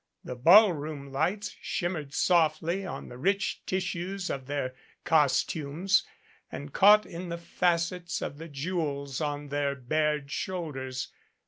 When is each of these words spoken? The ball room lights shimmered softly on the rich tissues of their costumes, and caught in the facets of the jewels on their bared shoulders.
The 0.23 0.35
ball 0.35 0.73
room 0.73 1.11
lights 1.11 1.55
shimmered 1.61 2.11
softly 2.11 2.83
on 2.87 3.07
the 3.07 3.19
rich 3.19 3.63
tissues 3.67 4.31
of 4.31 4.47
their 4.47 4.73
costumes, 5.03 6.07
and 6.51 6.73
caught 6.73 7.05
in 7.05 7.29
the 7.29 7.37
facets 7.37 8.19
of 8.19 8.39
the 8.39 8.47
jewels 8.47 9.21
on 9.21 9.49
their 9.49 9.75
bared 9.75 10.31
shoulders. 10.31 11.09